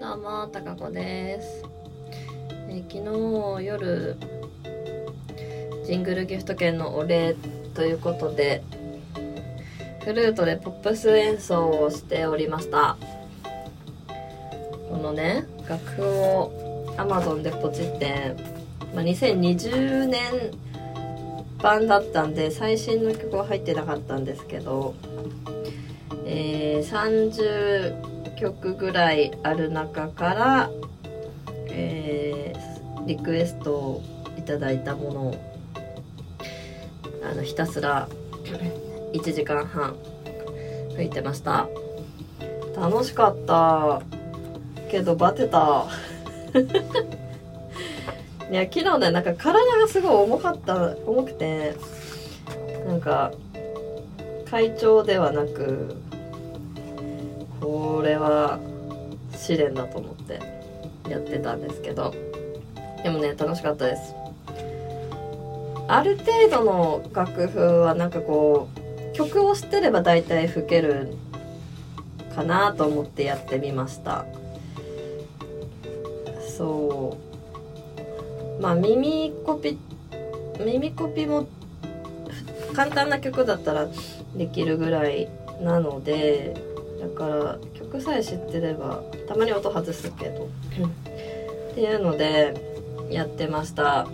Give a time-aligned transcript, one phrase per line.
[0.00, 1.62] どうも、たかこです。
[2.70, 3.04] え昨
[3.58, 4.16] 日夜、
[5.84, 7.36] ジングルギフト券のお礼
[7.74, 8.62] ということで、
[10.02, 12.96] フルートでポップス演奏をしておりました。
[14.88, 18.34] このね、楽譜を Amazon でポチって、
[18.94, 20.22] まあ、2020年
[21.58, 24.94] 版だったんで、最新の曲は入ってなかったんですけど、
[26.24, 30.70] えー30曲ぐらいある中から、
[31.68, 32.70] えー
[33.06, 34.02] リクエストを
[34.38, 35.34] いただいたものを
[37.28, 38.08] あのひたすら
[39.12, 39.96] 1時間半
[40.94, 41.68] 吹いてました。
[42.76, 44.00] 楽しかった。
[44.90, 45.86] けどバテた。
[48.50, 51.76] いや昨日ねなんか体がすごい重かった重くて
[52.86, 53.30] なんか
[54.50, 55.96] 会長ではなく
[57.60, 58.58] これは
[59.36, 60.40] 試練だと思って
[61.08, 62.14] やってたんですけど
[63.02, 64.14] でもね楽しかったです。
[65.88, 68.68] ある程度の楽譜はなんかこ
[69.12, 71.16] う曲を知ってれば大体吹ける
[72.34, 74.24] かなと思ってやってみました。
[76.56, 77.18] そ
[78.58, 78.62] う。
[78.62, 79.78] まあ耳コピ
[80.64, 81.48] 耳コピも
[82.72, 83.88] 簡単な曲だったら
[84.36, 85.28] できるぐらい
[85.60, 86.54] なので
[87.00, 90.48] だから曲さえ知ってればたまに音外すけど
[91.72, 92.54] っていうので
[93.10, 94.06] やってました。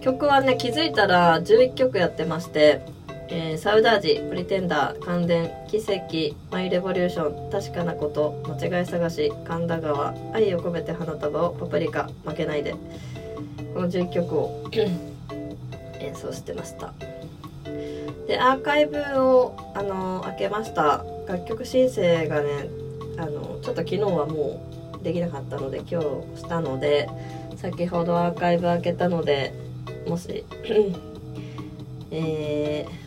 [0.00, 2.80] 曲はね気づいたら11曲やってまして、
[3.28, 12.76] えーサウダージプリテンダー感電奇跡マイレボリューション確かなこと間違い探し神田川愛を込めて花束をパプリカ負けないで
[13.74, 14.70] この11曲を
[15.98, 16.92] 演奏してました。
[18.28, 22.68] でアーカイブをあの開けました楽曲申請がね
[23.18, 24.60] あのちょっと昨日はも
[25.00, 26.00] うできなかったので今
[26.34, 27.08] 日したので
[27.56, 29.52] 先ほどアーカイブ開けたので
[30.06, 30.44] もし
[32.10, 33.06] えー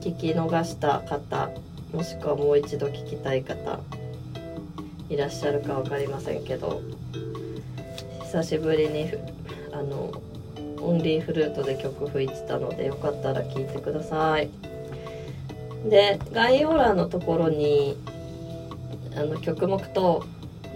[0.00, 1.50] 聞き逃した方
[1.92, 3.80] もしくはもう一度聞きたい方
[5.10, 6.80] いらっしゃるか分かりませんけど
[8.22, 9.10] 久しぶりに
[9.72, 10.10] あの
[10.80, 14.69] オンリーフルートで曲吹いてたのでよかったら聴いてください。
[15.88, 17.96] で概要欄のところに
[19.16, 20.24] あの曲目と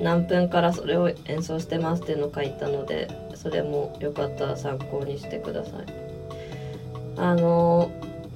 [0.01, 5.73] 何分からそれを演奏してますっていうのを書いたのでそれもよかったら参考にしてください。
[7.17, 7.91] あの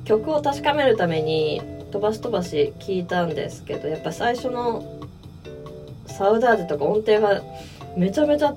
[0.05, 4.85] 曲を確かめるために飛ばし飛ばし聞いたんですけどやっぱ最初の
[6.07, 7.43] サウダージとか音程が
[7.97, 8.55] めちゃめちゃ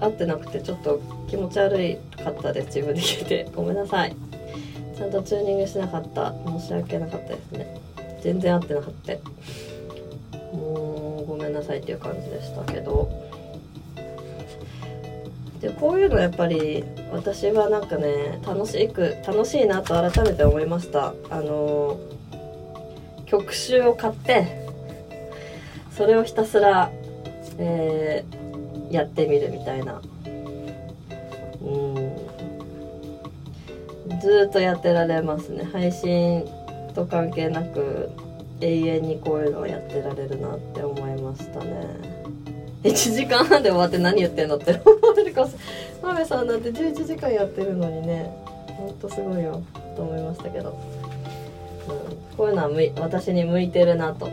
[0.00, 3.48] 合ってなくてちょっと気持ち悪かったです自分で聞いて。
[3.54, 4.29] ごめんなさい。
[5.00, 6.34] ちゃんとチューニングしなかった。
[6.46, 7.80] 申し訳なかったですね。
[8.20, 9.14] 全然合ってなかった。
[10.54, 13.08] もうごめんなさいっていう感じでしたけど。
[15.62, 21.14] でこういうのやっぱり私はなんかね楽しく楽しいなと改めて思いました。
[21.30, 21.98] あの
[23.24, 24.66] 曲集を買って
[25.96, 26.90] それをひたすら、
[27.58, 28.40] えー
[28.90, 30.02] やってみるみたいな。
[34.20, 35.64] ずっとやってられますね。
[35.64, 36.44] 配信
[36.94, 38.10] と関係なく
[38.60, 42.20] 永遠にこういうのをやってられるなって思いましたね。
[42.82, 45.54] 1時間半で終わって何言ってんのって 思ってるかもし
[46.18, 48.34] れさんなんて11時間やってるのにね
[48.78, 49.62] ほんとすごいよ
[49.96, 54.28] と思いましたけど、うん、こういうのはむい私に向いてるなと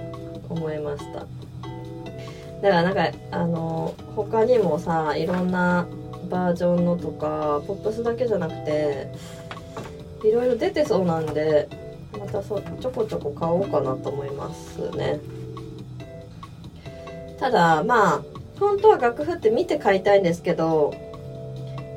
[0.49, 1.25] 思いました。
[2.61, 5.85] だからなんかあの他にもさいろんな
[6.29, 9.11] バージョンのとかポップスだけじゃなくて
[10.23, 11.69] いろいろ出てそうなんで
[12.17, 15.19] またそちょこちょこ買おうかなと思いますね。
[17.39, 18.23] ただまあ
[18.59, 20.93] 本当は楽譜って見て買いたいんですけど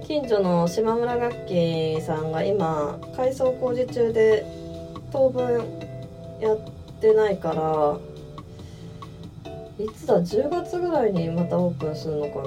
[0.06, 4.44] 近所の島村楽器さんが今改装工事中で
[5.10, 5.64] 当分
[6.40, 6.58] やっ
[7.00, 7.98] てないから
[9.82, 12.42] いつだ10月ぐらいにまたオープンするのか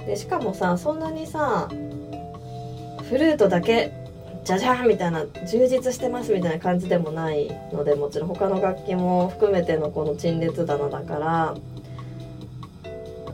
[0.00, 0.06] な。
[0.06, 1.68] でしかもさそんなにさ
[3.08, 3.92] フルートだけ
[4.44, 11.54] じゃじゃんみたいな充実してますみたいな感じでもないのでもちろん他の楽器も含めてのこの陳列棚だから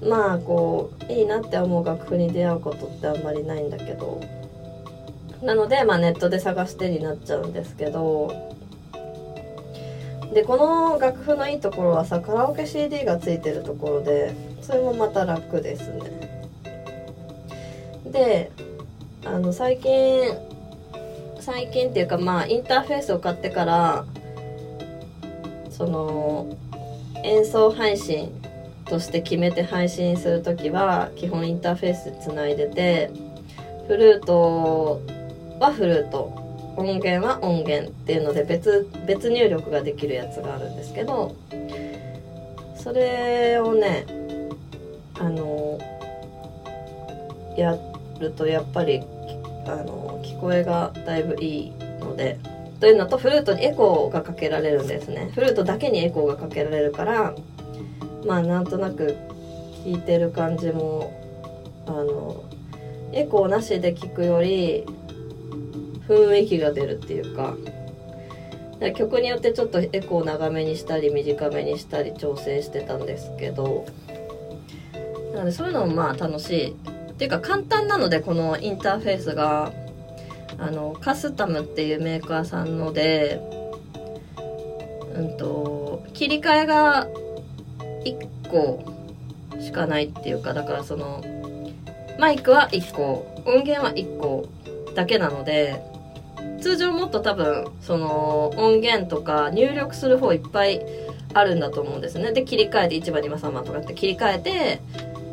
[0.08, 4.20] まあこういいなって思う楽譜に出会うことってあんまりないんだけど
[5.42, 8.32] なのでまあネットで探してになっちゃうんですけど
[10.32, 16.44] でこの楽譜のいいところはさカラオケ CD がついてるところでそれもまた楽ですね。
[18.06, 18.52] で
[19.24, 20.49] あの最近
[21.52, 24.04] 最近っていうかまあインターフェースを買ってから
[25.68, 26.56] その
[27.24, 28.30] 演奏配信
[28.84, 33.10] として決めて配信する時は基本インターフェースつないでて
[33.88, 35.02] フルート
[35.58, 36.32] はフルート
[36.76, 41.34] 音源は音源っていうので別別入力ができるやつがあるんですけど
[42.76, 44.06] それをね
[45.18, 45.80] あの
[47.56, 47.76] や
[48.20, 49.02] るとやっぱり
[49.66, 52.38] あの聞こえがだいぶいいので
[52.80, 55.30] というのとフルートにエコーがかけられるんですね。
[55.34, 57.34] フルートだけにエコーがかけられるから
[58.26, 59.16] まあなんとなく
[59.84, 61.12] 聞いてる感じも
[61.86, 62.44] あの
[63.12, 64.84] エコーなしで聞くより
[66.08, 67.54] 雰囲気が出るっていうか
[68.94, 73.86] 曲によってちょっとエコー長めにしたり短めにしたり調整してたんですけど
[75.34, 76.76] なのでそういうのもまあ楽しい
[77.20, 79.74] ていうか簡単なのでこのインターフェースが
[80.58, 83.38] あのカスタムっていうメーカーさんので
[85.14, 87.06] うんと切り替えが
[88.06, 88.82] 1個
[89.60, 91.22] しかないっていうかだからその
[92.18, 94.48] マイクは1個音源は1個
[94.94, 95.78] だけなので
[96.62, 100.80] 通常もっと多分その音源とか入力する方いっぱい
[101.34, 102.32] あるんだと思うんですね。
[102.32, 104.80] で切り替えて1番2番3番とかって切り替えて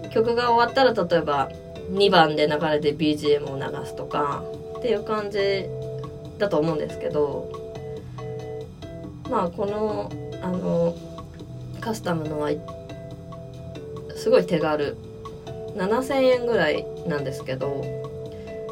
[0.10, 1.50] 曲が終わったら例えば
[1.90, 4.44] 2番で流れて BGM を流すとか
[4.78, 5.66] っていう感じ
[6.38, 7.52] だと思うんですけど
[9.30, 10.12] まあこの
[10.42, 10.96] あの
[11.82, 12.52] カスタムのは
[14.16, 14.98] すごい手軽。
[15.78, 17.68] 7000円ぐらいなんですけど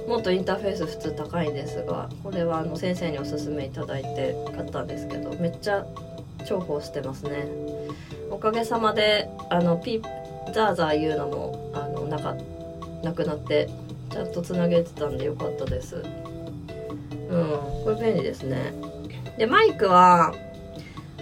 [0.07, 5.85] もっとインターフェース普通高いんですがこれはあの先生におすすめいただいて買ったんですけどめっちゃ
[6.47, 7.47] 重宝してますね。
[8.29, 12.35] おかげさまであのピーザーザー言うのもあのなか
[13.03, 13.69] なくなって
[14.11, 15.95] ちゃんとつなげてたんでよかったです。
[15.95, 16.03] うん
[17.83, 18.73] これ便利ですね。
[19.37, 20.33] でマイクは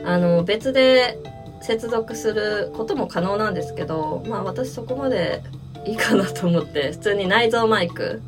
[0.05, 1.17] あの別で
[1.61, 5.41] 接続することも可能なんですけどまあ私そこまで
[5.85, 8.21] いいかなと思って 普通に内蔵マイク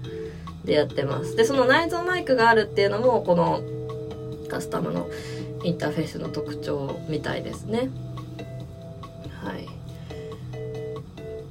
[0.64, 1.36] でやってます。
[1.36, 3.62] でその内蔵マイクがあるっていうのもこの
[4.48, 5.08] カスタムの
[5.64, 7.90] インターフェースの特徴みたいですね。
[9.44, 9.68] はい。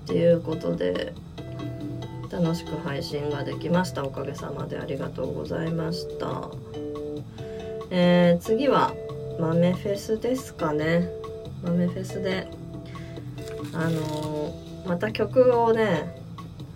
[0.06, 1.12] ということで
[2.30, 4.04] 楽しく配信ができました。
[4.04, 6.50] おかげさまでありがとうございました。
[7.90, 8.92] えー、次は
[9.38, 11.08] 豆フェスですかね。
[11.62, 12.48] 豆フェスで
[13.72, 16.22] あのー、また曲をね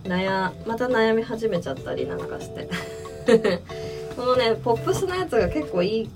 [0.05, 2.69] 悩また悩み始めちゃったりなんかして。
[4.17, 6.11] このねポップスのやつが結構いい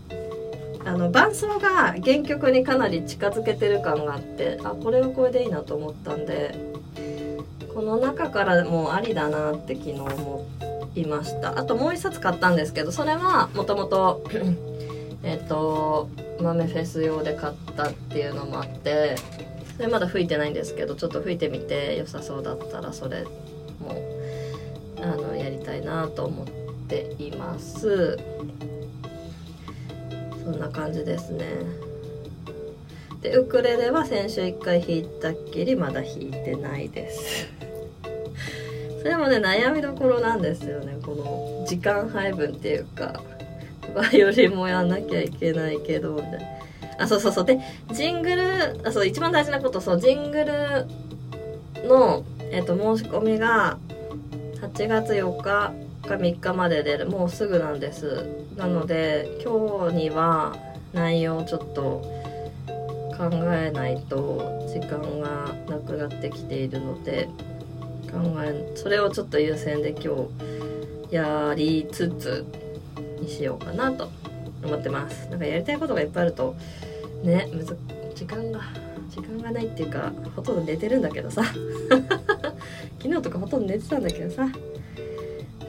[0.85, 6.55] あの伴奏が原曲にかなり近づけてる感があってあこれはこれでいいなと思ったんで
[7.75, 10.47] この中からもうありだなって昨日思
[10.95, 11.59] いました。
[11.59, 14.25] あともう一冊買ったんですけどそれはもともと
[15.25, 16.09] えっと
[16.41, 19.17] 豆フェス用で買ったっていうのもあって
[19.77, 23.31] それまだ吹いてないんですけどちょっと吹いてみて良さそうだったらそれも
[25.01, 26.47] あのやりたいなと思っ
[26.89, 28.19] ています。
[30.45, 31.47] そんな感じですね。
[33.23, 37.52] でウクレレは先週1回弾いたっきりまだ弾いてないです。
[39.03, 40.97] それもね悩みどころなんですよね。
[41.05, 43.21] この時間配分っていうか。
[43.97, 46.39] バイオリンもやんなきゃいけないけどみたいな。
[47.01, 47.45] あそうそうそう。
[47.45, 47.59] で
[47.91, 50.87] ジングルあそう一番大事なことそうジングル
[51.89, 53.79] のえっ、と、申し込みが
[54.61, 58.27] 8月4日か3日まででもうすぐなんです。
[58.57, 60.55] なので、今日には
[60.93, 62.03] 内容をちょっと
[63.17, 67.31] 考えないと時間がなくなってきているので、
[68.13, 70.29] 考え、それをちょっと優先で今
[71.09, 72.45] 日やりつつ
[73.21, 74.11] にしようかなと
[74.65, 75.29] 思ってます。
[75.31, 76.55] なんかやりたいことがいっぱいあると、
[77.23, 77.77] ね、むず、
[78.15, 78.61] 時間が。
[79.13, 81.45] 時間がないっていうかほとんど寝てるんだけどさ
[82.99, 84.49] 昨日とかほとんど寝てたんだけどさ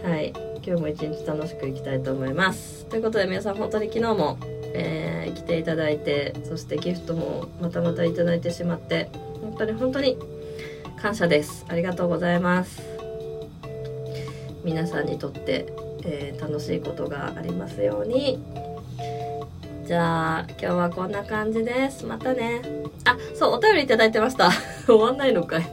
[0.01, 0.33] はい
[0.65, 4.37] 今日も一日楽しくいきたいと思いますということで皆さん本当に昨日も、
[4.73, 9.09] えー、来ていただいてそしてギフトもまたまたいただいてしまって
[9.41, 10.17] 本当に本当に
[11.01, 11.65] 感謝です。
[11.67, 12.81] ありがとうございます。
[14.63, 15.73] 皆さんにとって、
[16.05, 18.41] えー、楽しいことがありますように。
[19.85, 22.05] じゃあ今日はこんな感じです。
[22.05, 22.61] またね。
[23.03, 24.49] あそうお便りいただいてました。
[24.87, 25.69] 終わんないのかい。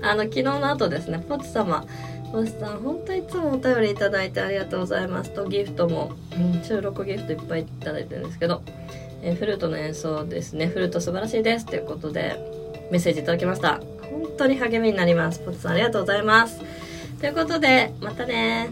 [0.00, 1.22] あの昨日の後ですね。
[1.28, 1.84] ポチ様。
[2.32, 5.30] ポチさん本当いつもお便りいただいてありがとうございます。
[5.30, 8.62] とギフトも、うん、収録ギフトいっぱいいただいてるんですけど、
[9.22, 10.66] えー、フルートの演奏ですね。
[10.66, 11.66] フルート素晴らしいです。
[11.66, 12.36] ということで
[12.90, 13.80] メッセージいただきました。
[14.36, 15.40] 当に励みになります。
[15.40, 16.60] ポツさんありがとうございます。
[17.20, 18.70] ということでまたね